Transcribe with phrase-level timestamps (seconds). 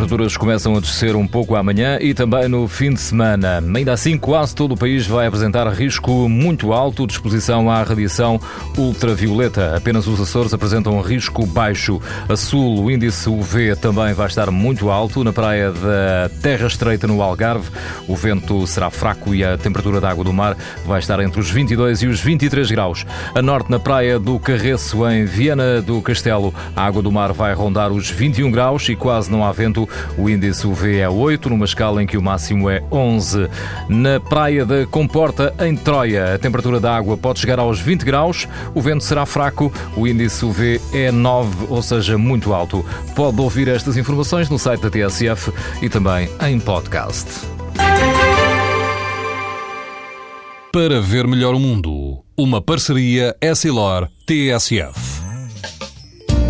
[0.00, 3.62] Temperaturas começam a descer um pouco amanhã e também no fim de semana.
[3.76, 8.40] Ainda assim, quase todo o país vai apresentar risco muito alto de exposição à radiação
[8.78, 9.76] ultravioleta.
[9.76, 12.00] Apenas os Açores apresentam risco baixo.
[12.26, 15.22] A sul, o índice UV também vai estar muito alto.
[15.22, 17.68] Na praia da Terra Estreita, no Algarve,
[18.08, 20.56] o vento será fraco e a temperatura da água do mar
[20.86, 23.04] vai estar entre os 22 e os 23 graus.
[23.34, 27.52] A norte, na praia do Carreço, em Viana do Castelo, a água do mar vai
[27.52, 29.86] rondar os 21 graus e quase não há vento
[30.16, 33.48] o índice UV é 8, numa escala em que o máximo é 11.
[33.88, 38.48] Na praia da Comporta, em Troia, a temperatura da água pode chegar aos 20 graus,
[38.74, 42.84] o vento será fraco, o índice UV é 9, ou seja, muito alto.
[43.14, 47.26] Pode ouvir estas informações no site da TSF e também em podcast.
[50.72, 55.09] Para ver melhor o mundo, uma parceria Essilor-TSF.